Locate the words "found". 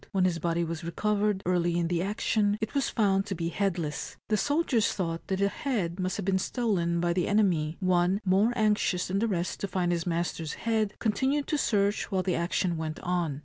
2.89-3.27